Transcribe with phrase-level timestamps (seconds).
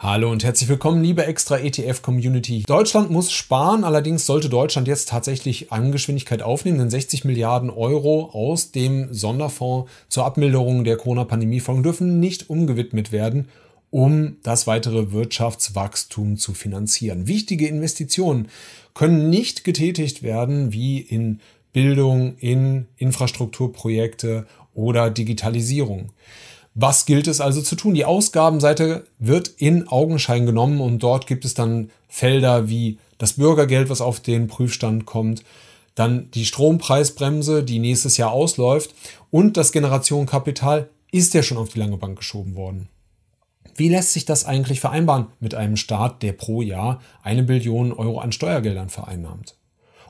[0.00, 2.62] Hallo und herzlich willkommen, liebe extra ETF Community.
[2.64, 8.30] Deutschland muss sparen, allerdings sollte Deutschland jetzt tatsächlich an Geschwindigkeit aufnehmen, denn 60 Milliarden Euro
[8.32, 13.48] aus dem Sonderfonds zur Abmilderung der Corona-Pandemie-Folgen dürfen nicht umgewidmet werden,
[13.90, 17.26] um das weitere Wirtschaftswachstum zu finanzieren.
[17.26, 18.50] Wichtige Investitionen
[18.94, 21.40] können nicht getätigt werden, wie in
[21.72, 26.12] Bildung, in Infrastrukturprojekte oder Digitalisierung.
[26.80, 27.94] Was gilt es also zu tun?
[27.94, 33.90] Die Ausgabenseite wird in Augenschein genommen und dort gibt es dann Felder wie das Bürgergeld,
[33.90, 35.42] was auf den Prüfstand kommt,
[35.96, 38.94] dann die Strompreisbremse, die nächstes Jahr ausläuft
[39.32, 42.88] und das Generationenkapital ist ja schon auf die lange Bank geschoben worden.
[43.74, 48.20] Wie lässt sich das eigentlich vereinbaren mit einem Staat, der pro Jahr eine Billion Euro
[48.20, 49.56] an Steuergeldern vereinnahmt?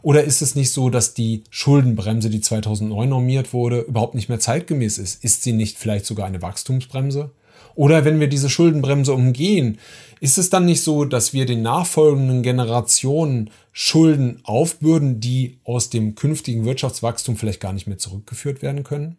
[0.02, 4.40] Oder ist es nicht so, dass die Schuldenbremse, die 2009 normiert wurde, überhaupt nicht mehr
[4.40, 5.24] zeitgemäß ist?
[5.24, 7.30] Ist sie nicht vielleicht sogar eine Wachstumsbremse?
[7.74, 9.78] Oder wenn wir diese Schuldenbremse umgehen,
[10.20, 16.16] ist es dann nicht so, dass wir den nachfolgenden Generationen Schulden aufbürden, die aus dem
[16.16, 19.16] künftigen Wirtschaftswachstum vielleicht gar nicht mehr zurückgeführt werden können?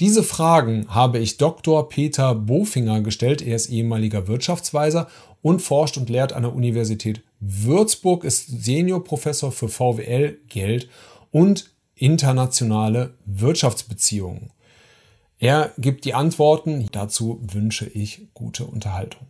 [0.00, 1.88] Diese Fragen habe ich Dr.
[1.88, 3.42] Peter Bofinger gestellt.
[3.42, 5.06] Er ist ehemaliger Wirtschaftsweiser
[5.40, 10.88] und forscht und lehrt an der Universität Würzburg, ist Seniorprofessor für VWL, Geld
[11.30, 14.50] und internationale Wirtschaftsbeziehungen.
[15.38, 16.88] Er gibt die Antworten.
[16.92, 19.26] Dazu wünsche ich gute Unterhaltung.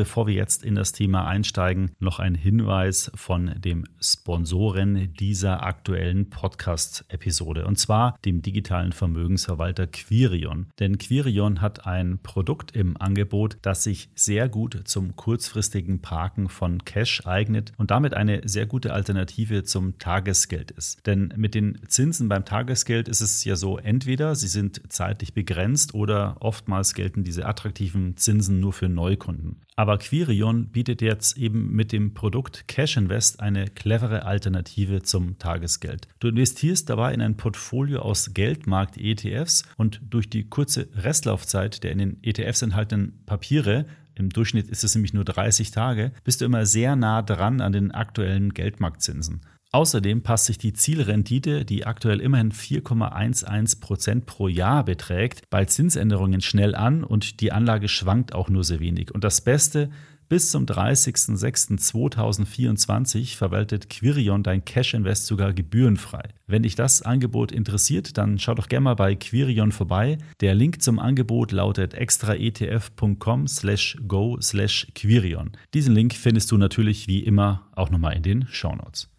[0.00, 6.30] Bevor wir jetzt in das Thema einsteigen, noch ein Hinweis von dem Sponsoren dieser aktuellen
[6.30, 10.68] Podcast-Episode und zwar dem digitalen Vermögensverwalter Quirion.
[10.78, 16.82] Denn Quirion hat ein Produkt im Angebot, das sich sehr gut zum kurzfristigen Parken von
[16.86, 21.06] Cash eignet und damit eine sehr gute Alternative zum Tagesgeld ist.
[21.06, 25.92] Denn mit den Zinsen beim Tagesgeld ist es ja so, entweder sie sind zeitlich begrenzt
[25.92, 29.60] oder oftmals gelten diese attraktiven Zinsen nur für Neukunden.
[29.80, 36.08] Aber Quirion bietet jetzt eben mit dem Produkt Cash Invest eine clevere Alternative zum Tagesgeld.
[36.18, 41.98] Du investierst dabei in ein Portfolio aus Geldmarkt-ETFs und durch die kurze Restlaufzeit der in
[41.98, 46.66] den ETFs enthaltenen Papiere im Durchschnitt ist es nämlich nur 30 Tage, bist du immer
[46.66, 49.40] sehr nah dran an den aktuellen Geldmarktzinsen.
[49.72, 56.74] Außerdem passt sich die Zielrendite, die aktuell immerhin 4,11% pro Jahr beträgt, bei Zinsänderungen schnell
[56.74, 59.14] an und die Anlage schwankt auch nur sehr wenig.
[59.14, 59.90] Und das Beste,
[60.28, 66.30] bis zum 30.06.2024 verwaltet Quirion dein Cash Invest sogar gebührenfrei.
[66.46, 70.18] Wenn dich das Angebot interessiert, dann schau doch gerne mal bei Quirion vorbei.
[70.40, 75.50] Der Link zum Angebot lautet extraetf.com slash go slash Quirion.
[75.74, 79.10] Diesen Link findest du natürlich wie immer auch nochmal in den Shownotes.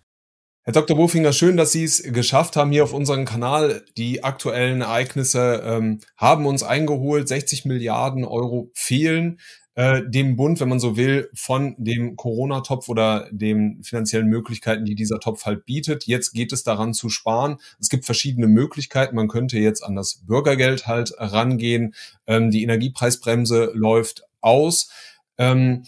[0.64, 0.96] Herr Dr.
[0.96, 3.84] Bofinger, schön, dass Sie es geschafft haben hier auf unserem Kanal.
[3.98, 7.28] Die aktuellen Ereignisse ähm, haben uns eingeholt.
[7.28, 9.40] 60 Milliarden Euro fehlen
[9.74, 14.94] äh, dem Bund, wenn man so will, von dem Corona-Topf oder den finanziellen Möglichkeiten, die
[14.94, 16.06] dieser Topf halt bietet.
[16.06, 17.58] Jetzt geht es daran zu sparen.
[17.80, 19.16] Es gibt verschiedene Möglichkeiten.
[19.16, 21.96] Man könnte jetzt an das Bürgergeld halt rangehen.
[22.28, 24.92] Ähm, die Energiepreisbremse läuft aus.
[25.40, 25.86] Ähm,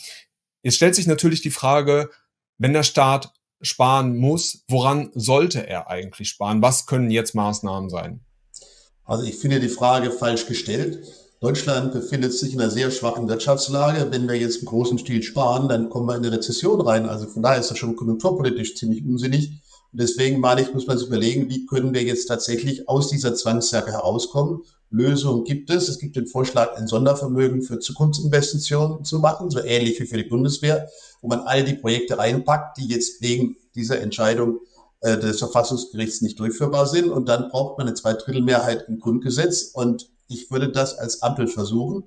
[0.63, 2.09] jetzt stellt sich natürlich die Frage,
[2.57, 3.33] wenn der Staat
[3.63, 6.61] sparen muss, woran sollte er eigentlich sparen?
[6.61, 8.21] Was können jetzt Maßnahmen sein?
[9.05, 10.99] Also ich finde die Frage falsch gestellt.
[11.39, 14.11] Deutschland befindet sich in einer sehr schwachen Wirtschaftslage.
[14.11, 17.05] Wenn wir jetzt im großen Stil sparen, dann kommen wir in eine Rezession rein.
[17.05, 19.61] Also von daher ist das schon konjunkturpolitisch ziemlich unsinnig.
[19.91, 23.35] Und deswegen meine ich, muss man sich überlegen, wie können wir jetzt tatsächlich aus dieser
[23.35, 24.61] Zwangsjacke herauskommen.
[24.93, 25.89] Lösungen gibt es.
[25.89, 30.29] Es gibt den Vorschlag, ein Sondervermögen für Zukunftsinvestitionen zu machen, so ähnlich wie für die
[30.29, 30.87] Bundeswehr
[31.23, 34.59] wo man all die Projekte reinpackt, die jetzt wegen dieser Entscheidung
[34.99, 37.09] äh, des Verfassungsgerichts nicht durchführbar sind.
[37.09, 39.71] Und dann braucht man eine Zweidrittelmehrheit im Grundgesetz.
[39.73, 42.03] Und ich würde das als Ampel versuchen,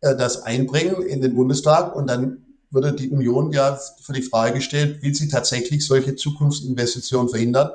[0.00, 1.96] äh, das einbringen in den Bundestag.
[1.96, 7.28] Und dann würde die Union ja für die Frage gestellt, will sie tatsächlich solche Zukunftsinvestitionen
[7.28, 7.70] verhindern,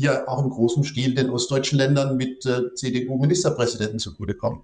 [0.00, 4.62] ja auch im großen Stil den ostdeutschen Ländern mit äh, CDU-Ministerpräsidenten zugutekommen.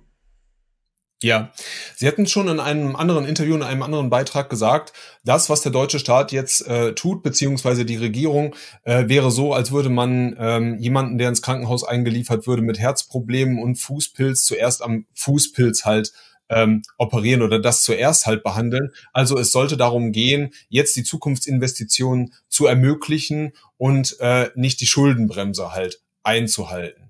[1.23, 1.51] Ja,
[1.95, 4.93] Sie hatten schon in einem anderen Interview, in einem anderen Beitrag gesagt,
[5.25, 9.73] das, was der deutsche Staat jetzt äh, tut, beziehungsweise die Regierung, äh, wäre so, als
[9.73, 15.07] würde man ähm, jemanden, der ins Krankenhaus eingeliefert würde mit Herzproblemen und Fußpilz, zuerst am
[15.15, 16.13] Fußpilz halt
[16.49, 18.91] ähm, operieren oder das zuerst halt behandeln.
[19.13, 25.73] Also es sollte darum gehen, jetzt die Zukunftsinvestitionen zu ermöglichen und äh, nicht die Schuldenbremse
[25.73, 27.07] halt einzuhalten.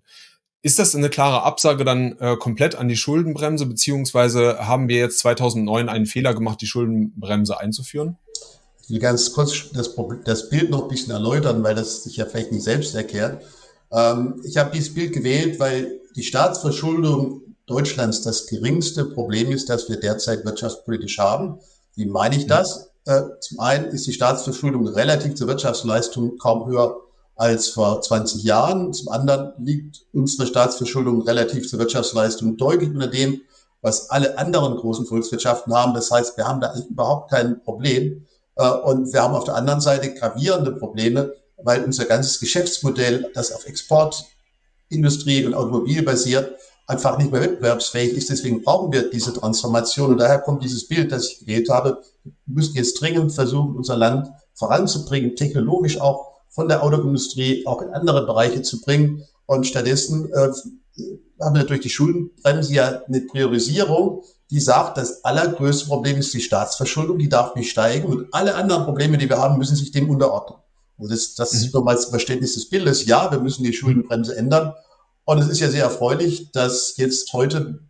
[0.63, 5.21] Ist das eine klare Absage dann äh, komplett an die Schuldenbremse, beziehungsweise haben wir jetzt
[5.21, 8.17] 2009 einen Fehler gemacht, die Schuldenbremse einzuführen?
[8.83, 9.95] Ich will ganz kurz das,
[10.25, 13.43] das Bild noch ein bisschen erläutern, weil das sich ja vielleicht nicht selbst erklärt.
[13.93, 19.89] Ähm, ich habe dieses Bild gewählt, weil die Staatsverschuldung Deutschlands das geringste Problem ist, das
[19.89, 21.59] wir derzeit wirtschaftspolitisch haben.
[21.95, 22.91] Wie meine ich das?
[23.05, 26.97] Äh, zum einen ist die Staatsverschuldung relativ zur Wirtschaftsleistung kaum höher
[27.35, 28.93] als vor 20 Jahren.
[28.93, 33.43] Zum anderen liegt unsere Staatsverschuldung relativ zur Wirtschaftsleistung deutlich unter dem,
[33.83, 35.95] was alle anderen großen Volkswirtschaften haben.
[35.95, 38.27] Das heißt, wir haben da überhaupt kein Problem.
[38.57, 43.53] Äh, und wir haben auf der anderen Seite gravierende Probleme, weil unser ganzes Geschäftsmodell, das
[43.53, 46.55] auf Exportindustrie und Automobil basiert,
[46.87, 48.31] einfach nicht mehr wettbewerbsfähig ist.
[48.31, 50.13] Deswegen brauchen wir diese Transformation.
[50.13, 52.03] Und daher kommt dieses Bild, das ich gewählt habe.
[52.25, 57.91] Wir müssen jetzt dringend versuchen, unser Land voranzubringen, technologisch auch von der Autoindustrie auch in
[57.91, 59.25] andere Bereiche zu bringen.
[59.47, 60.49] Und stattdessen äh,
[61.41, 66.41] haben wir durch die Schuldenbremse ja eine Priorisierung, die sagt, das allergrößte Problem ist die
[66.41, 70.09] Staatsverschuldung, die darf nicht steigen und alle anderen Probleme, die wir haben, müssen sich dem
[70.09, 70.59] unterordnen.
[70.99, 71.81] Und das, das ist mhm.
[71.81, 73.05] nochmals Verständnis des Bildes.
[73.07, 74.73] Ja, wir müssen die Schuldenbremse ändern.
[75.27, 77.81] Und es ist ja sehr erfreulich, dass jetzt heute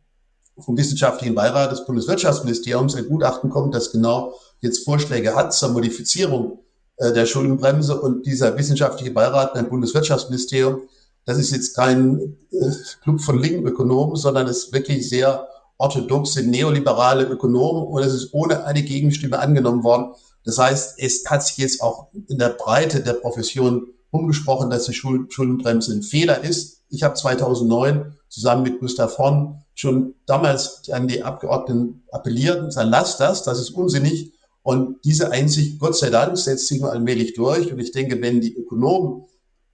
[0.58, 6.60] vom Wissenschaftlichen Beirat des Bundeswirtschaftsministeriums ein Gutachten kommt, das genau jetzt Vorschläge hat zur Modifizierung
[6.96, 10.80] äh, der Schuldenbremse und dieser wissenschaftliche Beirat beim Bundeswirtschaftsministerium,
[11.26, 12.70] das ist jetzt kein äh,
[13.02, 15.46] Club von linken Ökonomen, sondern es ist wirklich sehr
[15.76, 20.14] orthodoxe, neoliberale Ökonomen und es ist ohne eine Gegenstimme angenommen worden.
[20.42, 24.94] Das heißt, es hat sich jetzt auch in der Breite der Profession umgesprochen, dass die
[24.94, 26.75] Schuldenbremse ein Fehler ist.
[26.88, 32.90] Ich habe 2009 zusammen mit Gustav Horn schon damals an die Abgeordneten appelliert und gesagt,
[32.90, 34.32] lasst das, das ist unsinnig.
[34.62, 37.72] Und diese Einsicht, Gott sei Dank, setzt sich nur allmählich durch.
[37.72, 39.24] Und ich denke, wenn die Ökonomen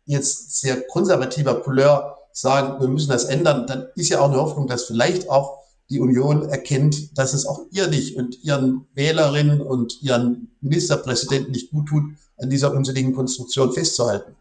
[0.05, 4.67] jetzt sehr konservativer Couleur sagen, wir müssen das ändern, dann ist ja auch eine Hoffnung,
[4.67, 10.03] dass vielleicht auch die Union erkennt, dass es auch ihr nicht und ihren Wählerinnen und
[10.03, 12.05] ihren Ministerpräsidenten nicht gut tut,
[12.39, 14.35] an dieser unsinnigen Konstruktion festzuhalten.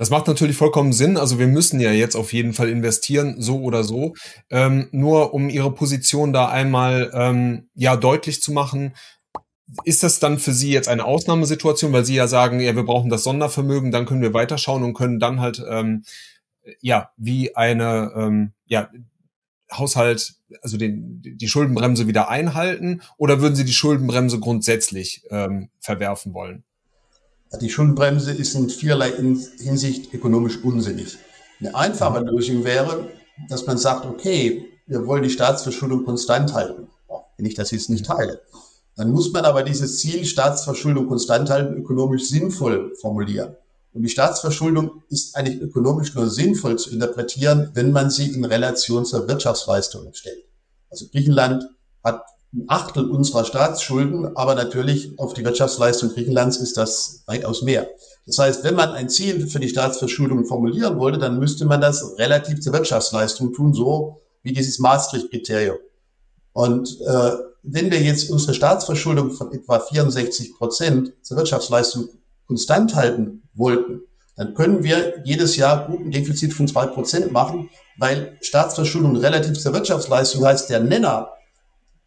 [0.00, 1.18] Das macht natürlich vollkommen Sinn.
[1.18, 4.14] Also wir müssen ja jetzt auf jeden Fall investieren, so oder so.
[4.48, 8.94] Ähm, nur um Ihre Position da einmal ähm, ja deutlich zu machen,
[9.84, 13.10] ist das dann für Sie jetzt eine Ausnahmesituation, weil Sie ja sagen, ja, wir brauchen
[13.10, 16.04] das Sondervermögen, dann können wir weiterschauen und können dann halt ähm,
[16.80, 18.88] ja wie eine ähm, ja
[19.70, 20.32] Haushalt,
[20.62, 26.64] also den, die Schuldenbremse wieder einhalten, oder würden Sie die Schuldenbremse grundsätzlich ähm, verwerfen wollen?
[27.58, 31.18] Die Schuldenbremse ist in vielerlei Hinsicht ökonomisch unsinnig.
[31.58, 33.08] Eine einfache Lösung wäre,
[33.48, 36.88] dass man sagt, okay, wir wollen die Staatsverschuldung konstant halten.
[37.36, 38.40] Wenn ich das jetzt nicht teile.
[38.96, 43.56] Dann muss man aber dieses Ziel Staatsverschuldung konstant halten ökonomisch sinnvoll formulieren.
[43.92, 49.04] Und die Staatsverschuldung ist eigentlich ökonomisch nur sinnvoll zu interpretieren, wenn man sie in Relation
[49.04, 50.44] zur Wirtschaftsleistung stellt.
[50.90, 51.64] Also Griechenland
[52.04, 57.88] hat ein Achtel unserer Staatsschulden, aber natürlich auf die Wirtschaftsleistung Griechenlands ist das weitaus mehr.
[58.26, 62.18] Das heißt, wenn man ein Ziel für die Staatsverschuldung formulieren wollte, dann müsste man das
[62.18, 65.78] relativ zur Wirtschaftsleistung tun, so wie dieses Maastricht-Kriterium.
[66.52, 67.30] Und äh,
[67.62, 72.08] wenn wir jetzt unsere Staatsverschuldung von etwa 64 Prozent zur Wirtschaftsleistung
[72.46, 74.00] konstant halten wollten,
[74.36, 77.68] dann können wir jedes Jahr guten Defizit von zwei Prozent machen,
[77.98, 81.30] weil Staatsverschuldung relativ zur Wirtschaftsleistung heißt, der Nenner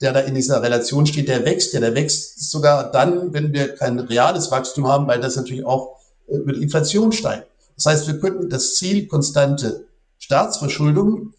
[0.03, 3.75] der da in dieser Relation steht, der wächst ja, der wächst sogar dann, wenn wir
[3.75, 5.97] kein reales Wachstum haben, weil das natürlich auch
[6.27, 7.47] äh, über die Inflation steigt.
[7.75, 9.87] Das heißt, wir könnten das Ziel konstante
[10.19, 11.33] Staatsverschuldung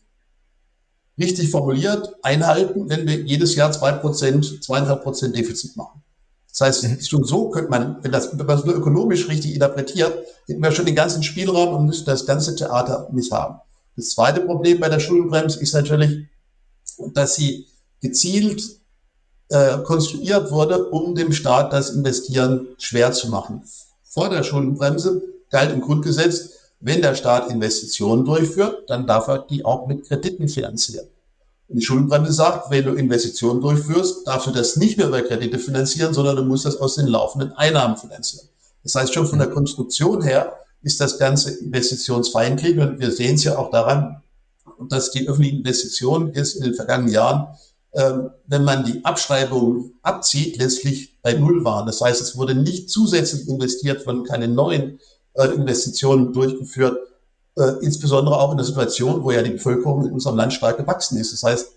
[1.19, 6.03] richtig formuliert einhalten, wenn wir jedes Jahr zwei Prozent, zweieinhalb Prozent Defizit machen.
[6.49, 7.01] Das heißt, mhm.
[7.01, 10.73] schon so könnte man, wenn, das, wenn man das nur ökonomisch richtig interpretiert, hätten wir
[10.73, 13.61] schon den ganzen Spielraum und müssten das ganze Theater nicht haben.
[13.97, 16.27] Das zweite Problem bei der Schuldenbremse ist natürlich,
[17.13, 17.67] dass sie
[18.05, 18.63] gezielt
[19.49, 23.63] äh, konstruiert wurde, um dem Staat das Investieren schwer zu machen.
[24.03, 29.65] Vor der Schuldenbremse galt im Grundgesetz, wenn der Staat Investitionen durchführt, dann darf er die
[29.65, 31.07] auch mit Krediten finanzieren.
[31.69, 35.59] Und die Schuldenbremse sagt, wenn du Investitionen durchführst, darfst du das nicht mehr über Kredite
[35.59, 38.47] finanzieren, sondern du musst das aus den laufenden Einnahmen finanzieren.
[38.83, 42.79] Das heißt, schon von der Konstruktion her ist das Ganze investitionsfrei in Krieg.
[42.79, 44.21] Und wir sehen es ja auch daran,
[44.91, 47.47] dass die öffentlichen Investitionen jetzt in den vergangenen Jahren
[47.95, 51.87] wenn man die Abschreibung abzieht, letztlich bei Null waren.
[51.87, 54.99] Das heißt, es wurde nicht zusätzlich investiert, wurden keine neuen
[55.35, 56.99] äh, Investitionen durchgeführt,
[57.57, 61.19] äh, insbesondere auch in der Situation, wo ja die Bevölkerung in unserem Land stark gewachsen
[61.19, 61.33] ist.
[61.33, 61.69] Das heißt,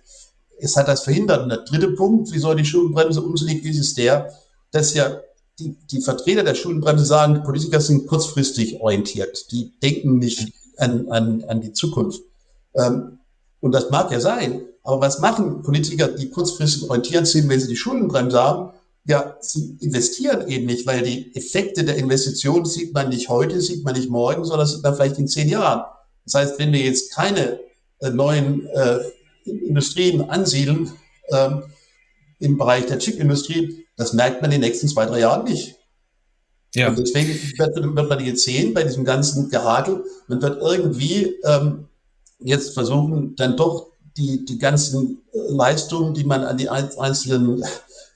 [0.59, 1.43] es hat das verhindert.
[1.43, 4.33] Und der dritte Punkt, wieso die Schuldenbremse unsinnig ist, ist der,
[4.71, 5.19] dass ja
[5.59, 9.51] die, die Vertreter der Schuldenbremse sagen, die Politiker sind kurzfristig orientiert.
[9.51, 12.21] Die denken nicht an, an, an die Zukunft.
[12.73, 13.19] Ähm,
[13.59, 14.61] und das mag ja sein.
[14.87, 18.71] Aber was machen Politiker, die kurzfristig orientiert sind, wenn sie die Schuldenbremse haben?
[19.03, 23.83] Ja, sie investieren eben nicht, weil die Effekte der Investition sieht man nicht heute, sieht
[23.83, 25.83] man nicht morgen, sondern sieht man vielleicht in zehn Jahren.
[26.23, 27.59] Das heißt, wenn wir jetzt keine
[27.99, 28.99] äh, neuen äh,
[29.43, 30.89] Industrien ansiedeln
[31.33, 31.63] ähm,
[32.39, 35.75] im Bereich der Chipindustrie, das merkt man in den nächsten zwei, drei Jahren nicht.
[36.75, 36.87] Ja.
[36.87, 37.27] Und deswegen
[37.57, 41.89] wird, wird man jetzt sehen, bei diesem ganzen Gerakel, man wird irgendwie ähm,
[42.39, 47.63] jetzt versuchen, dann doch die, die ganzen äh, Leistungen, die man an die einzelnen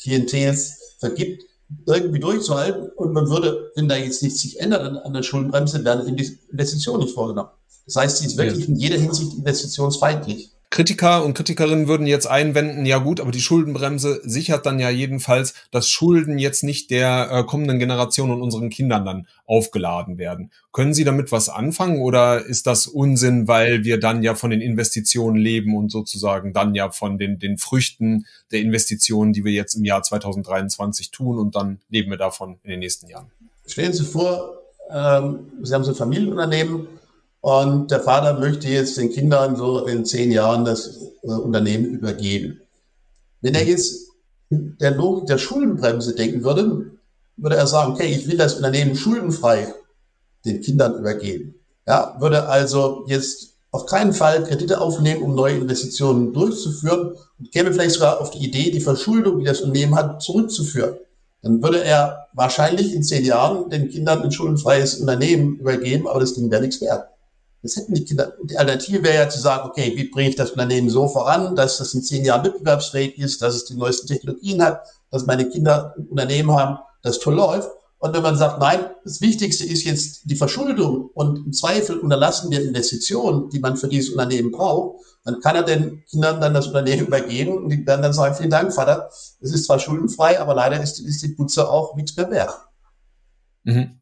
[0.02, 1.44] Klientels vergibt,
[1.86, 2.90] irgendwie durchzuhalten.
[2.96, 7.14] Und man würde, wenn da jetzt nichts sich ändert an, der Schuldenbremse, werden Investitionen nicht
[7.14, 7.50] vorgenommen.
[7.86, 10.52] Das heißt, sie ist wirklich in jeder Hinsicht investitionsfeindlich.
[10.72, 15.54] Kritiker und Kritikerinnen würden jetzt einwenden, ja gut, aber die Schuldenbremse sichert dann ja jedenfalls,
[15.70, 20.50] dass Schulden jetzt nicht der äh, kommenden Generation und unseren Kindern dann aufgeladen werden.
[20.72, 24.62] Können Sie damit was anfangen oder ist das Unsinn, weil wir dann ja von den
[24.62, 29.76] Investitionen leben und sozusagen dann ja von den, den Früchten der Investitionen, die wir jetzt
[29.76, 33.30] im Jahr 2023 tun und dann leben wir davon in den nächsten Jahren?
[33.68, 34.54] Stellen Sie vor,
[34.90, 36.88] ähm, Sie haben so ein Familienunternehmen,
[37.42, 42.62] und der Vater möchte jetzt den Kindern so in zehn Jahren das äh, Unternehmen übergeben.
[43.42, 44.10] Wenn er jetzt
[44.52, 46.92] der Logik der Schuldenbremse denken würde,
[47.38, 49.74] würde er sagen, okay, ich will das Unternehmen schuldenfrei
[50.46, 51.56] den Kindern übergeben.
[51.88, 57.72] Ja, würde also jetzt auf keinen Fall Kredite aufnehmen, um neue Investitionen durchzuführen und käme
[57.72, 60.96] vielleicht sogar auf die Idee, die Verschuldung, die das Unternehmen hat, zurückzuführen.
[61.42, 66.36] Dann würde er wahrscheinlich in zehn Jahren den Kindern ein schuldenfreies Unternehmen übergeben, aber das
[66.36, 67.11] Ding wäre nichts wert.
[67.62, 68.34] Das hätten die Kinder.
[68.44, 71.80] Die Alternative wäre ja zu sagen, okay, wie bringe ich das Unternehmen so voran, dass
[71.80, 75.94] es in zehn Jahren wettbewerbsfähig ist, dass es die neuesten Technologien hat, dass meine Kinder
[75.98, 77.70] ein Unternehmen haben, das toll läuft.
[78.00, 82.50] Und wenn man sagt, nein, das Wichtigste ist jetzt die Verschuldung und im Zweifel unterlassen
[82.50, 86.66] wir Investitionen, die man für dieses Unternehmen braucht, dann kann er den Kindern dann das
[86.66, 90.56] Unternehmen übergeben und die werden dann sagen, vielen Dank, Vater, es ist zwar schuldenfrei, aber
[90.56, 92.54] leider ist, ist die Putze auch nichts mehr wert.
[93.66, 94.00] Mhm.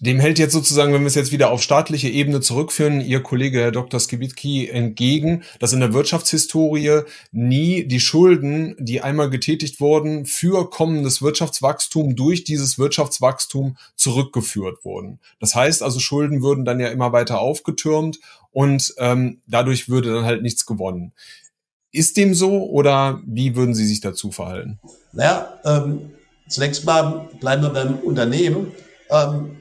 [0.00, 3.60] Dem hält jetzt sozusagen, wenn wir es jetzt wieder auf staatliche Ebene zurückführen, Ihr Kollege
[3.60, 4.00] Herr Dr.
[4.00, 7.02] Skibitki entgegen, dass in der Wirtschaftshistorie
[7.32, 15.20] nie die Schulden, die einmal getätigt wurden, für kommendes Wirtschaftswachstum durch dieses Wirtschaftswachstum zurückgeführt wurden.
[15.38, 18.20] Das heißt also, Schulden würden dann ja immer weiter aufgetürmt
[18.52, 21.12] und ähm, dadurch würde dann halt nichts gewonnen.
[21.92, 24.80] Ist dem so oder wie würden Sie sich dazu verhalten?
[25.12, 26.12] Naja, ähm,
[26.48, 28.72] zunächst mal bleiben wir beim Unternehmen.
[29.10, 29.59] Ähm,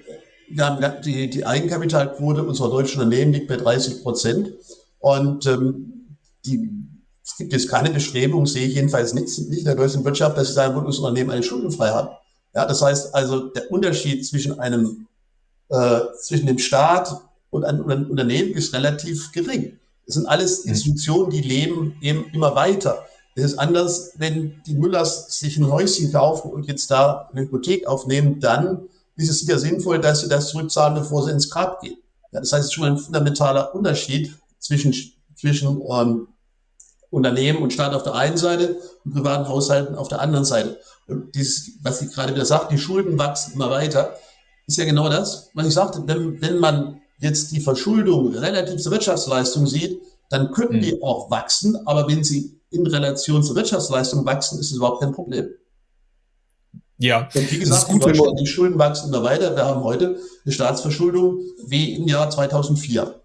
[0.52, 4.54] wir haben die, die Eigenkapitalquote unserer deutschen Unternehmen liegt bei 30 Prozent.
[5.00, 6.70] Und ähm, die,
[7.24, 10.48] es gibt jetzt keine Bestrebung, sehe ich jedenfalls nicht, nicht in der deutschen Wirtschaft, dass
[10.48, 12.20] sie sagen, unser Unternehmen eine Schuldenfrei hat.
[12.54, 15.08] Ja, das heißt also, der Unterschied zwischen einem,
[15.70, 19.80] äh, zwischen dem Staat und einem Unternehmen ist relativ gering.
[20.06, 20.72] Das sind alles mhm.
[20.72, 23.06] Institutionen, die leben eben immer weiter.
[23.36, 27.88] Es ist anders, wenn die Müllers sich ein Häuschen kaufen und jetzt da eine Hypothek
[27.88, 28.90] aufnehmen, dann
[29.20, 31.98] ist es sicher sinnvoll, dass sie das zurückzahlen, bevor sie ins Grab gehen.
[32.32, 34.94] Ja, das heißt, es ist schon ein fundamentaler Unterschied zwischen,
[35.36, 36.28] zwischen ähm,
[37.10, 40.80] Unternehmen und Staat auf der einen Seite und privaten Haushalten auf der anderen Seite.
[41.08, 44.16] Und dieses, was ich gerade wieder sagte, die Schulden wachsen immer weiter,
[44.68, 46.04] ist ja genau das, was ich sagte.
[46.06, 50.00] Wenn, wenn man jetzt die Verschuldung relativ zur Wirtschaftsleistung sieht,
[50.30, 50.82] dann könnten mhm.
[50.82, 55.12] die auch wachsen, aber wenn sie in Relation zur Wirtschaftsleistung wachsen, ist es überhaupt kein
[55.12, 55.50] Problem.
[57.00, 59.56] Ja, und wie gesagt, gut, wenn die Schulden wachsen immer weiter.
[59.56, 63.22] Wir haben heute eine Staatsverschuldung wie im Jahr 2004,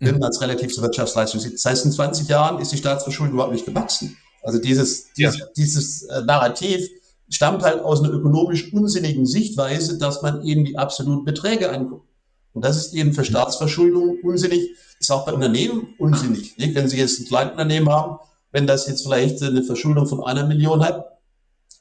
[0.00, 0.20] wenn mhm.
[0.20, 1.54] man es relativ zur Wirtschaftsleistung sieht.
[1.54, 4.16] Das heißt, in 20 Jahren ist die Staatsverschuldung überhaupt nicht gewachsen.
[4.42, 5.30] Also dieses, ja.
[5.30, 6.88] dieses, dieses äh, Narrativ
[7.28, 12.08] stammt halt aus einer ökonomisch unsinnigen Sichtweise, dass man eben die absoluten Beträge anguckt.
[12.54, 16.56] Und das ist eben für Staatsverschuldung unsinnig, ist auch bei Unternehmen unsinnig.
[16.56, 16.74] Nicht?
[16.74, 18.18] Wenn Sie jetzt ein Kleinunternehmen haben,
[18.50, 21.17] wenn das jetzt vielleicht eine Verschuldung von einer Million hat,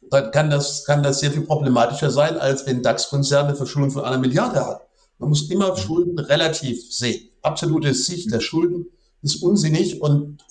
[0.09, 4.17] dann kann das, kann das sehr viel problematischer sein, als wenn DAX-Konzerne Verschuldung von einer
[4.17, 4.87] Milliarde hat.
[5.19, 7.29] Man muss immer Schulden relativ sehen.
[7.41, 8.87] Absolute Sicht der Schulden
[9.21, 10.43] ist unsinnig und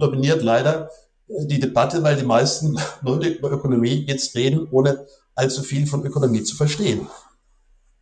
[0.00, 0.90] dominiert leider
[1.28, 6.04] äh, die Debatte, weil die meisten Leute über Ökonomie jetzt reden, ohne allzu viel von
[6.04, 7.06] Ökonomie zu verstehen.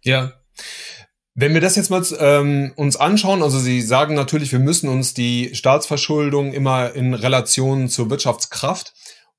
[0.03, 0.33] Ja.
[1.37, 5.15] Wenn wir das jetzt mal ähm, uns anschauen, also Sie sagen natürlich, wir müssen uns
[5.15, 8.95] die Staatsverschuldung immer in Relation zur Wirtschaftskraft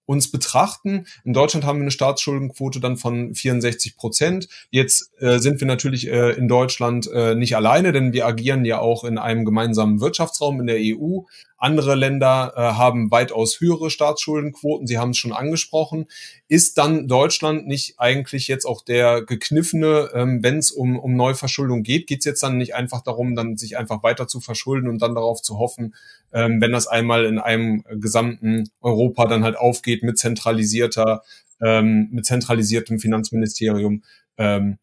[0.05, 1.05] uns betrachten.
[1.23, 4.47] In Deutschland haben wir eine Staatsschuldenquote dann von 64 Prozent.
[4.69, 8.79] Jetzt äh, sind wir natürlich äh, in Deutschland äh, nicht alleine, denn wir agieren ja
[8.79, 11.21] auch in einem gemeinsamen Wirtschaftsraum in der EU.
[11.65, 14.85] Andere Länder äh, haben weitaus höhere Staatsschuldenquoten.
[14.85, 16.05] Sie haben es schon angesprochen.
[16.47, 21.81] Ist dann Deutschland nicht eigentlich jetzt auch der gekniffene, ähm, wenn es um, um Neuverschuldung
[21.81, 22.05] geht?
[22.05, 25.15] Geht es jetzt dann nicht einfach darum, dann sich einfach weiter zu verschulden und dann
[25.15, 25.95] darauf zu hoffen,
[26.31, 31.23] ähm, wenn das einmal in einem gesamten Europa dann halt aufgeht mit zentralisierter,
[31.63, 34.03] ähm, mit zentralisiertem Finanzministerium,
[34.37, 34.77] ähm,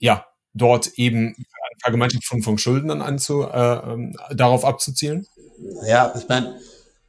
[0.00, 1.36] ja, dort eben
[1.84, 5.26] Vergemeinschaftung von Schulden dann anzu, äh, ähm, darauf abzuzielen?
[5.86, 6.58] Ja, ich meine,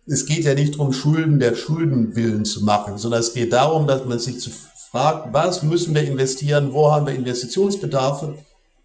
[0.08, 3.88] es geht ja nicht darum, Schulden der Schulden willen zu machen, sondern es geht darum,
[3.88, 4.48] dass man sich
[4.92, 8.38] fragt, was müssen wir investieren, wo haben wir Investitionsbedarfe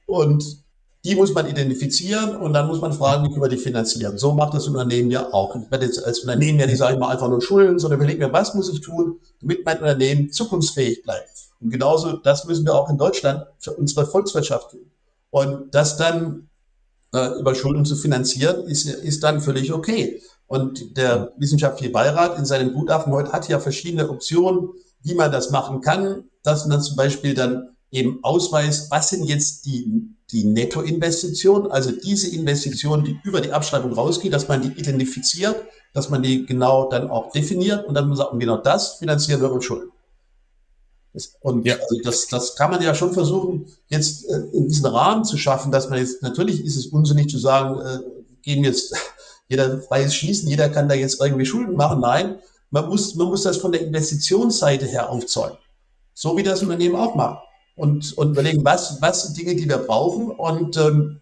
[0.07, 0.61] und
[1.05, 4.19] die muss man identifizieren und dann muss man fragen, wie können wir die finanzieren.
[4.19, 5.57] So macht das Unternehmen ja auch.
[5.57, 8.27] Ich werde jetzt als Unternehmen ja nicht, sage ich mal, einfach nur Schulden, sondern überlege
[8.27, 11.31] mir, was muss ich tun, damit mein Unternehmen zukunftsfähig bleibt.
[11.61, 14.91] Und genauso, das müssen wir auch in Deutschland für unsere Volkswirtschaft tun.
[15.31, 16.50] Und das dann
[17.13, 20.23] äh, über Schulden zu finanzieren, ist, ist dann völlig okay.
[20.47, 24.71] Und der wissenschaftliche Beirat in seinem Gutachten heute hat ja verschiedene Optionen,
[25.03, 29.67] wie man das machen kann, dass man zum Beispiel dann eben ausweist, was sind jetzt
[29.67, 35.57] die, die Nettoinvestitionen, also diese Investitionen, die über die Abschreibung rausgehen, dass man die identifiziert,
[35.93, 39.41] dass man die genau dann auch definiert und dann muss man sagen, genau das finanzieren
[39.41, 39.91] wir mit Schulden.
[41.41, 41.75] Und ja.
[41.75, 45.73] also das, das kann man ja schon versuchen, jetzt äh, in diesen Rahmen zu schaffen,
[45.73, 47.99] dass man jetzt, natürlich ist es unsinnig zu sagen, äh,
[48.43, 48.95] gehen jetzt
[49.49, 52.01] jeder freies Schießen, jeder kann da jetzt irgendwie Schulden machen.
[52.01, 52.39] Nein,
[52.71, 55.59] man muss, man muss das von der Investitionsseite her aufzäumen.
[56.15, 57.45] So wie das Unternehmen auch macht.
[57.75, 61.21] Und, und überlegen, was, was sind Dinge, die wir brauchen und, ähm,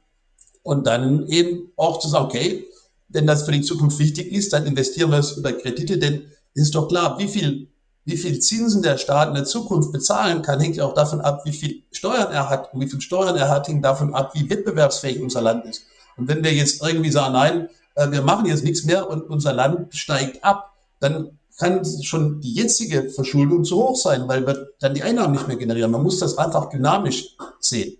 [0.62, 2.66] und dann eben auch zu sagen, okay,
[3.09, 6.64] wenn das für die Zukunft wichtig ist, dann investieren wir es über Kredite, denn es
[6.64, 7.68] ist doch klar, wie viel,
[8.09, 11.43] wie viel Zinsen der Staat in der Zukunft bezahlen kann, hängt ja auch davon ab,
[11.45, 12.73] wie viel Steuern er hat.
[12.73, 15.83] Und wie viel Steuern er hat, hängt davon ab, wie wettbewerbsfähig unser Land ist.
[16.17, 19.53] Und wenn wir jetzt irgendwie sagen, nein, äh, wir machen jetzt nichts mehr und unser
[19.53, 24.95] Land steigt ab, dann kann schon die jetzige Verschuldung zu hoch sein, weil wir dann
[24.95, 25.91] die Einnahmen nicht mehr generieren.
[25.91, 27.99] Man muss das einfach dynamisch sehen.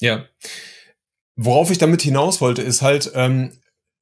[0.00, 0.24] Ja.
[1.36, 3.57] Worauf ich damit hinaus wollte, ist halt, ähm,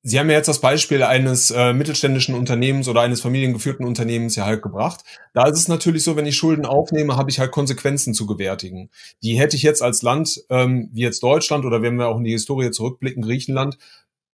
[0.09, 4.45] Sie haben ja jetzt das Beispiel eines äh, mittelständischen Unternehmens oder eines familiengeführten Unternehmens ja
[4.45, 5.01] halt gebracht.
[5.35, 8.89] Da ist es natürlich so, wenn ich Schulden aufnehme, habe ich halt Konsequenzen zu gewärtigen.
[9.25, 12.23] Die hätte ich jetzt als Land, ähm, wie jetzt Deutschland oder wenn wir auch in
[12.23, 13.79] die Historie zurückblicken, Griechenland,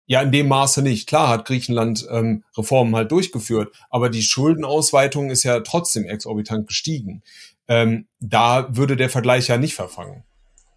[0.04, 1.08] ja, in dem Maße nicht.
[1.08, 7.22] Klar hat Griechenland ähm, Reformen halt durchgeführt, aber die Schuldenausweitung ist ja trotzdem exorbitant gestiegen.
[7.66, 10.24] Ähm, da würde der Vergleich ja nicht verfangen.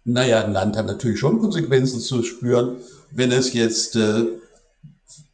[0.04, 2.76] Naja, ein Land hat natürlich schon Konsequenzen zu spüren,
[3.10, 4.24] wenn es jetzt äh,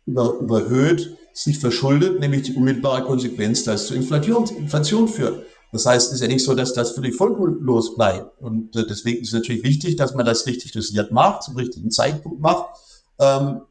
[0.07, 5.45] über, überhöht, sich verschuldet, nämlich die unmittelbare Konsequenz, dass es zu Inflation, Inflation führt.
[5.73, 8.41] Das heißt, es ist ja nicht so, dass das völlig folgenlos bleibt.
[8.41, 11.91] Und äh, deswegen ist es natürlich wichtig, dass man das richtig dosiert macht, zum richtigen
[11.91, 12.67] Zeitpunkt macht.
[13.19, 13.62] Ähm,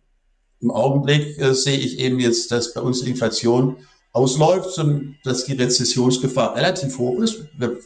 [0.62, 3.78] im Augenblick äh, sehe ich eben jetzt, dass bei uns die Inflation
[4.14, 7.44] ausläuft und dass die Rezessionsgefahr relativ hoch ist.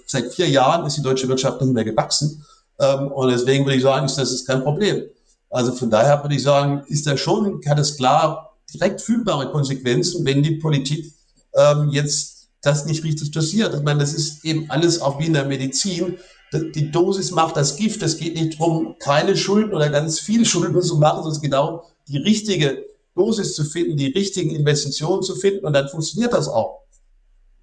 [0.08, 2.46] Seit vier Jahren ist die deutsche Wirtschaft nicht mehr gewachsen.
[2.80, 5.04] Ähm, und deswegen würde ich sagen, ist das ist kein Problem.
[5.50, 10.26] Also von daher würde ich sagen, ist da schon, hat es klar direkt fühlbare Konsequenzen,
[10.26, 11.14] wenn die Politik
[11.54, 13.74] ähm, jetzt das nicht richtig dosiert.
[13.74, 16.18] Ich meine, das ist eben alles auch wie in der Medizin.
[16.54, 18.02] Die Dosis macht das Gift.
[18.02, 21.54] Es geht nicht darum, keine Schulden oder ganz viele Schulden zu machen, sondern es geht
[21.54, 22.84] darum, die richtige
[23.16, 26.82] Dosis zu finden, die richtigen Investitionen zu finden und dann funktioniert das auch.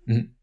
[0.06, 0.34] Mhm.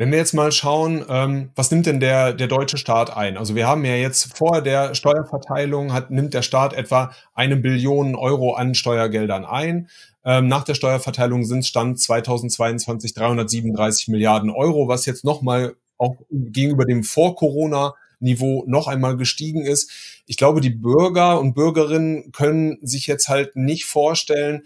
[0.00, 3.36] Wenn wir jetzt mal schauen, ähm, was nimmt denn der, der deutsche Staat ein?
[3.36, 8.14] Also wir haben ja jetzt vor der Steuerverteilung hat, nimmt der Staat etwa eine Billion
[8.14, 9.90] Euro an Steuergeldern ein.
[10.24, 16.86] Ähm, nach der Steuerverteilung sind Stand 2022 337 Milliarden Euro, was jetzt nochmal auch gegenüber
[16.86, 19.90] dem Vor-Corona Niveau noch einmal gestiegen ist.
[20.24, 24.62] Ich glaube, die Bürger und Bürgerinnen können sich jetzt halt nicht vorstellen,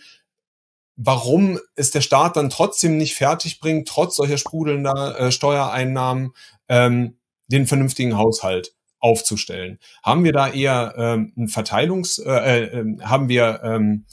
[0.97, 6.33] warum es der Staat dann trotzdem nicht fertig bringt, trotz solcher sprudelnder äh, Steuereinnahmen,
[6.69, 9.79] ähm, den vernünftigen Haushalt aufzustellen.
[10.03, 14.07] Haben wir da eher ähm, ein Verteilungs, äh, äh, ähm, haben wir, ähm,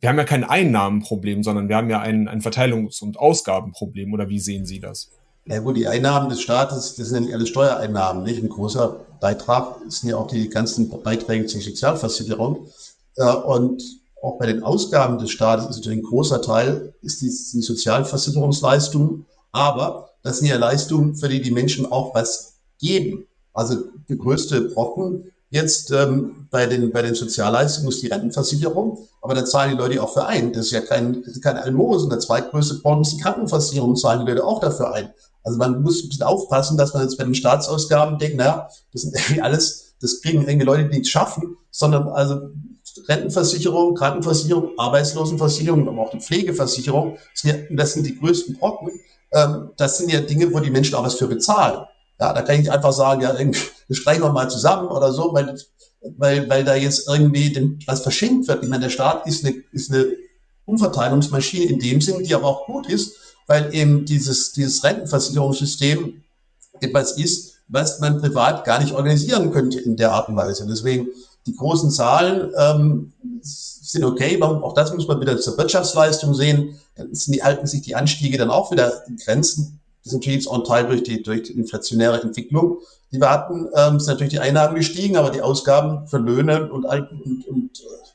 [0.00, 4.28] wir haben ja kein Einnahmenproblem, sondern wir haben ja ein, ein Verteilungs- und Ausgabenproblem, oder
[4.28, 5.10] wie sehen Sie das?
[5.46, 8.42] Ja gut, die Einnahmen des Staates, das sind ja nicht alle Steuereinnahmen, nicht?
[8.42, 12.68] Ein großer Beitrag sind ja auch die ganzen Beiträge zur Sozialversicherung.
[13.44, 17.62] Und auch bei den Ausgaben des Staates ist natürlich ein großer Teil, ist die, die
[17.62, 19.26] Sozialversicherungsleistungen.
[19.52, 23.26] Aber das sind ja Leistungen, für die die Menschen auch was geben.
[23.52, 23.76] Also
[24.08, 28.98] der größte Brocken jetzt ähm, bei, den, bei den Sozialleistungen ist die Rentenversicherung.
[29.22, 30.52] Aber da zahlen die Leute auch für ein.
[30.52, 32.10] Das ist ja kein, kein Almosen.
[32.10, 35.10] Der zweitgrößte Brocken ist die Krankenversicherung, zahlen die Leute auch dafür ein.
[35.42, 39.02] Also man muss ein bisschen aufpassen, dass man jetzt bei den Staatsausgaben denkt, naja, das
[39.02, 42.50] sind irgendwie alles, das kriegen irgendwie Leute, die nichts schaffen, sondern also
[43.08, 48.90] Rentenversicherung, Krankenversicherung, Arbeitslosenversicherung, aber auch die Pflegeversicherung, das sind, ja, das sind die größten Brocken.
[49.32, 51.84] Ähm, das sind ja Dinge, wo die Menschen auch was für bezahlen.
[52.18, 55.32] Ja, da kann ich nicht einfach sagen, ja, irgendwie, streichen wir mal zusammen oder so,
[55.32, 55.58] weil,
[56.16, 58.62] weil, weil da jetzt irgendwie was verschenkt wird.
[58.62, 60.06] Ich meine, der Staat ist eine, ist eine
[60.66, 63.14] Umverteilungsmaschine in dem Sinn, die aber auch gut ist,
[63.46, 66.22] weil eben dieses, dieses Rentenversicherungssystem
[66.80, 70.66] etwas ist, was man privat gar nicht organisieren könnte in der Art und Weise.
[70.68, 71.08] Deswegen
[71.46, 76.78] die großen Zahlen ähm, sind okay, auch das muss man wieder zur Wirtschaftsleistung sehen.
[76.96, 79.80] Dann die, halten sich die Anstiege dann auch wieder in Grenzen.
[80.02, 82.78] Das ist natürlich auch ein Teil durch die, durch die inflationäre Entwicklung,
[83.12, 86.84] die wir hatten, ähm, sind natürlich die Einnahmen gestiegen, aber die Ausgaben für Löhne und,
[86.84, 87.70] und, und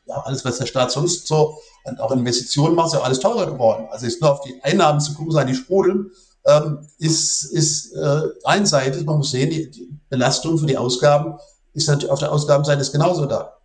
[0.06, 3.46] ja, alles, was der Staat sonst so und auch Investitionen macht, ist ja alles teurer
[3.46, 3.88] geworden.
[3.92, 6.12] Also ist nur auf die Einnahmen zu gucken, sein die sprudeln,
[6.46, 9.06] ähm, ist, ist äh, einseitig.
[9.06, 11.38] Man muss sehen, die, die Belastung für die Ausgaben
[11.76, 13.58] ist natürlich auf der Ausgabenseite ist genauso da.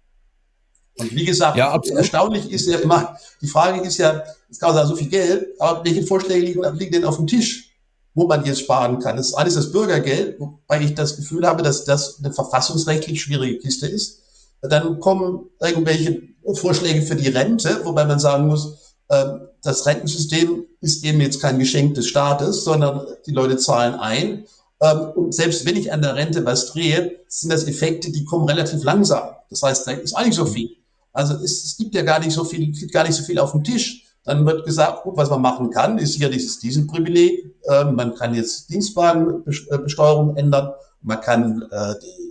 [0.98, 4.88] Und wie gesagt, ja, erstaunlich ist ja immer, die Frage ist ja, es kann sagen,
[4.88, 7.70] so viel Geld, aber welche Vorschläge liegen, liegen denn auf dem Tisch,
[8.14, 9.16] wo man jetzt sparen kann?
[9.16, 13.58] Das ist alles das Bürgergeld, wobei ich das Gefühl habe, dass das eine verfassungsrechtlich schwierige
[13.60, 14.20] Kiste ist.
[14.60, 16.20] Dann kommen irgendwelche
[16.54, 18.76] Vorschläge für die Rente, wobei man sagen muss,
[19.10, 24.44] ähm, das Rentensystem ist eben jetzt kein Geschenk des Staates, sondern die Leute zahlen ein.
[24.82, 28.48] Ähm, und selbst wenn ich an der Rente was drehe, sind das Effekte, die kommen
[28.48, 29.30] relativ langsam.
[29.48, 30.70] Das heißt, da ist nicht so viel.
[31.12, 33.64] Also es, es gibt ja gar nicht so viel, gar nicht so viel auf dem
[33.64, 34.04] Tisch.
[34.24, 37.54] Dann wird gesagt, gut, was man machen kann, ist hier dieses Dieselprivileg.
[37.68, 40.72] Ähm, man kann jetzt Dienstwagenbesteuerung ändern.
[41.02, 42.30] Man kann äh, die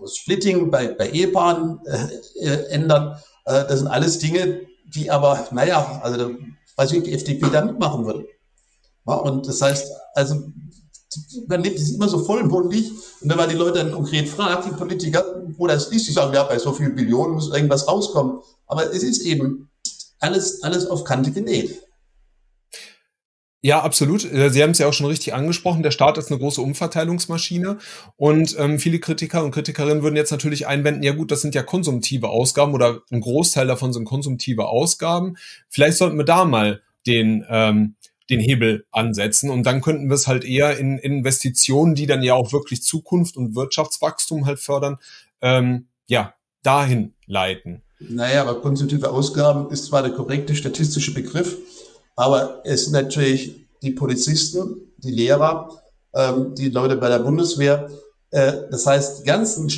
[0.00, 3.16] das Splitting bei, bei Ehepaaren äh, äh, ändern.
[3.44, 6.30] Äh, das sind alles Dinge, die aber, naja, also
[6.76, 8.26] weiß ich, die FDP da mitmachen würde.
[9.06, 10.50] Ja, und das heißt, also
[11.48, 14.76] man lebt es immer so vollmundig und wenn man die Leute dann konkret fragt, die
[14.76, 15.24] Politiker,
[15.56, 18.40] wo das ist, die sagen, ja, bei so vielen Billionen muss irgendwas rauskommen.
[18.66, 19.70] Aber es ist eben
[20.20, 21.82] alles, alles auf Kante genäht.
[23.62, 24.24] Ja, absolut.
[24.24, 25.82] Äh, Sie haben es ja auch schon richtig angesprochen.
[25.82, 27.78] Der Staat ist eine große Umverteilungsmaschine
[28.16, 31.62] und ähm, viele Kritiker und Kritikerinnen würden jetzt natürlich einwenden, ja gut, das sind ja
[31.62, 35.36] konsumtive Ausgaben oder ein Großteil davon sind konsumtive Ausgaben.
[35.68, 37.96] Vielleicht sollten wir da mal den, ähm,
[38.30, 42.22] den Hebel ansetzen und dann könnten wir es halt eher in, in Investitionen, die dann
[42.22, 44.98] ja auch wirklich Zukunft und Wirtschaftswachstum halt fördern,
[45.42, 47.82] ähm, ja, dahin leiten.
[47.98, 51.58] Naja, aber konsumtive Ausgaben ist zwar der korrekte statistische Begriff,
[52.16, 55.68] aber es sind natürlich die Polizisten, die Lehrer,
[56.14, 57.90] ähm, die Leute bei der Bundeswehr.
[58.30, 59.70] Äh, das heißt, die ganzen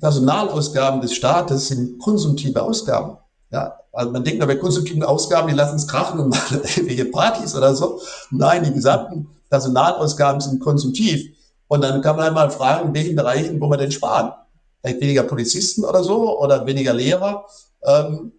[0.00, 3.16] Personalausgaben des Staates sind konsumtive Ausgaben.
[3.50, 7.54] Ja, also man denkt bei konsumtiven Ausgaben, die lassen es krachen und machen irgendwelche Partys
[7.54, 8.00] oder so.
[8.30, 11.34] Nein, die gesamten Personalausgaben sind konsumtiv.
[11.68, 14.32] Und dann kann man einmal fragen, in welchen Bereichen wo man denn sparen?
[14.80, 17.46] Vielleicht weniger Polizisten oder so oder weniger Lehrer,
[17.82, 18.32] ähm,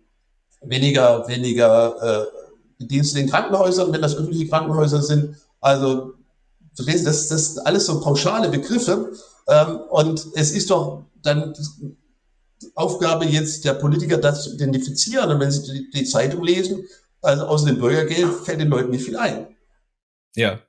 [0.61, 2.25] weniger, weniger
[2.79, 5.37] äh, Dienste in Krankenhäusern, wenn das öffentliche Krankenhäuser sind.
[5.61, 6.13] Also,
[6.77, 9.11] das, das sind alles so pauschale Begriffe.
[9.47, 11.53] Ähm, und es ist doch dann
[12.73, 15.29] Aufgabe jetzt der Politiker, das zu identifizieren.
[15.29, 16.85] Und wenn sie die, die Zeitung lesen,
[17.21, 19.47] also außer dem Bürgergeld, fällt den Leuten nicht viel ein.
[20.35, 20.59] Ja.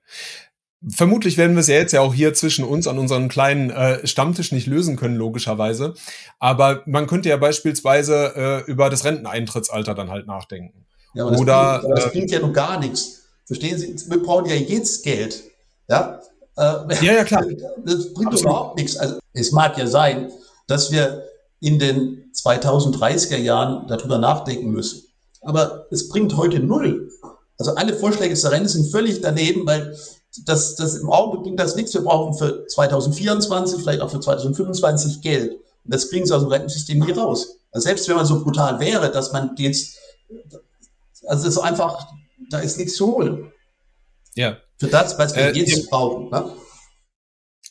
[0.88, 4.06] Vermutlich werden wir es ja jetzt ja auch hier zwischen uns an unserem kleinen äh,
[4.06, 5.94] Stammtisch nicht lösen können, logischerweise.
[6.38, 10.86] Aber man könnte ja beispielsweise äh, über das Renteneintrittsalter dann halt nachdenken.
[11.14, 13.24] Ja, aber Oder, das, bringt, das bringt ja noch gar nichts.
[13.46, 13.96] Verstehen Sie?
[14.10, 15.42] Wir brauchen ja jetzt Geld.
[15.88, 16.20] Ja,
[16.56, 16.62] äh,
[17.04, 17.44] ja, ja, klar.
[17.84, 18.40] Das bringt Absolut.
[18.40, 18.96] überhaupt nichts.
[18.96, 20.30] Also, es mag ja sein,
[20.66, 21.24] dass wir
[21.60, 25.02] in den 2030er Jahren darüber nachdenken müssen.
[25.42, 27.10] Aber es bringt heute null.
[27.58, 29.96] Also alle Vorschläge des Rente sind völlig daneben, weil
[30.44, 31.94] das, das im Augenblick bringt das nichts.
[31.94, 35.52] Wir brauchen für 2024, vielleicht auch für 2025 Geld.
[35.52, 37.58] Und das kriegen sie aus dem Rentensystem nie raus.
[37.70, 39.96] Also selbst wenn man so brutal wäre, dass man jetzt
[41.26, 42.06] also es ist einfach,
[42.50, 43.52] da ist nichts zu holen.
[44.34, 44.58] Ja.
[44.78, 46.30] Für das, was wir äh, jetzt brauchen.
[46.30, 46.52] Ne?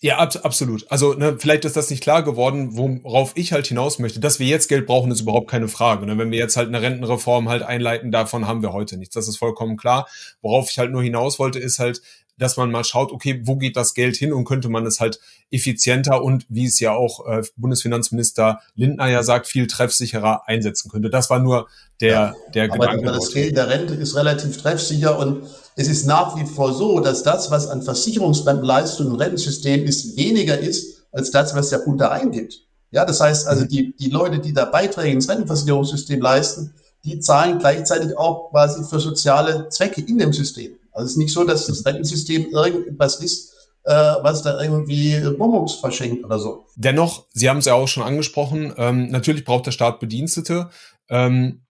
[0.05, 0.85] Ja, ab, absolut.
[0.91, 4.19] Also ne, vielleicht ist das nicht klar geworden, worauf ich halt hinaus möchte.
[4.19, 6.05] Dass wir jetzt Geld brauchen, ist überhaupt keine Frage.
[6.05, 6.15] Ne?
[6.19, 9.15] Wenn wir jetzt halt eine Rentenreform halt einleiten, davon haben wir heute nichts.
[9.15, 10.07] Das ist vollkommen klar.
[10.43, 12.03] Worauf ich halt nur hinaus wollte, ist halt,
[12.37, 15.19] dass man mal schaut, okay, wo geht das Geld hin und könnte man es halt
[15.49, 21.09] effizienter und wie es ja auch äh, Bundesfinanzminister Lindner ja sagt, viel treffsicherer einsetzen könnte.
[21.09, 21.67] Das war nur
[21.99, 23.07] der, ja, der aber Gedanke.
[23.07, 26.99] Aber das Geld der Rente ist relativ treffsicher und es ist nach wie vor so,
[26.99, 31.99] dass das, was an Versicherungsleistungen im Rentensystem ist, weniger ist als das, was der Bund
[31.99, 32.61] da eingibt.
[32.91, 33.67] Ja, das heißt also, mhm.
[33.67, 38.99] die, die Leute, die da Beiträge ins Rentenversicherungssystem leisten, die zahlen gleichzeitig auch quasi für
[38.99, 40.77] soziale Zwecke in dem System.
[40.91, 45.75] Also es ist nicht so, dass das Rentensystem irgendwas ist, äh, was da irgendwie Bonbons
[45.75, 46.65] verschenkt oder so.
[46.75, 50.69] Dennoch, Sie haben es ja auch schon angesprochen, ähm, natürlich braucht der Staat Bedienstete.
[51.09, 51.64] Ähm,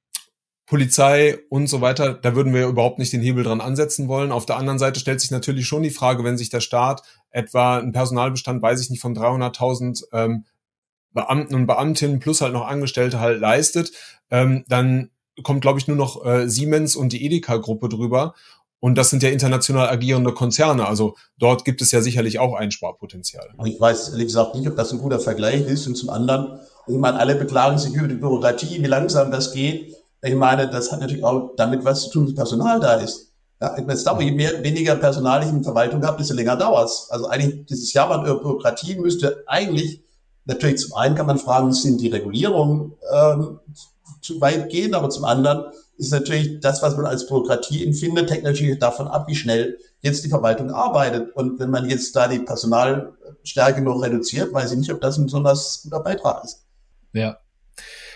[0.66, 4.32] Polizei und so weiter, da würden wir überhaupt nicht den Hebel dran ansetzen wollen.
[4.32, 7.78] Auf der anderen Seite stellt sich natürlich schon die Frage, wenn sich der Staat etwa
[7.78, 10.46] einen Personalbestand, weiß ich nicht, von 300.000 ähm,
[11.14, 13.92] Beamten und Beamtinnen plus halt noch Angestellte halt leistet,
[14.32, 15.12] ähm, dann
[15.44, 18.34] kommt, glaube ich, nur noch äh, Siemens und die Edeka-Gruppe drüber.
[18.80, 20.88] Und das sind ja international agierende Konzerne.
[20.88, 23.50] Also dort gibt es ja sicherlich auch Einsparpotenzial.
[23.66, 25.88] Ich weiß ehrlich gesagt nicht, ob das ein guter Vergleich ist.
[25.88, 29.95] Und zum anderen, ich meine, alle beklagen sich über die Bürokratie, wie langsam das geht.
[30.26, 33.32] Ich meine, das hat natürlich auch damit was zu tun, dass Personal da ist.
[33.62, 36.90] Ja, ich meine, dauert, je mehr, weniger Personal ich in Verwaltung habe, desto länger dauert
[36.90, 37.08] es.
[37.12, 40.04] Also eigentlich dieses Jammern über Bürokratie müsste eigentlich,
[40.46, 43.60] natürlich zum einen kann man fragen, sind die Regulierungen ähm,
[44.22, 45.66] zu weit gehen, aber zum anderen
[45.98, 50.30] ist natürlich das, was man als Bürokratie empfindet, technisch davon ab, wie schnell jetzt die
[50.30, 51.36] Verwaltung arbeitet.
[51.36, 55.26] Und wenn man jetzt da die Personalstärke noch reduziert, weiß ich nicht, ob das ein
[55.26, 56.66] besonders guter Beitrag ist.
[57.14, 57.38] Ja.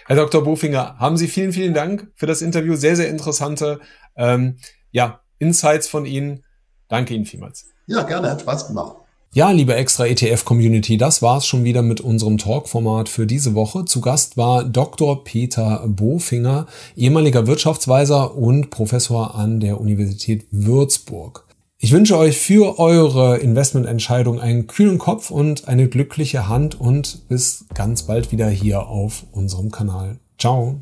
[0.09, 0.43] Herr Dr.
[0.43, 2.75] Bofinger, haben Sie vielen, vielen Dank für das Interview.
[2.75, 3.79] Sehr, sehr interessante
[4.15, 4.57] ähm,
[4.89, 6.43] ja, Insights von Ihnen.
[6.87, 7.67] Danke Ihnen vielmals.
[7.85, 8.95] Ja, gerne, hat Spaß gemacht.
[9.33, 13.85] Ja, liebe extra ETF Community, das war's schon wieder mit unserem Talk-Format für diese Woche.
[13.85, 15.23] Zu Gast war Dr.
[15.23, 21.45] Peter Bofinger, ehemaliger Wirtschaftsweiser und Professor an der Universität Würzburg.
[21.81, 27.67] Ich wünsche euch für eure Investmententscheidung einen kühlen Kopf und eine glückliche Hand und bis
[27.73, 30.19] ganz bald wieder hier auf unserem Kanal.
[30.37, 30.81] Ciao.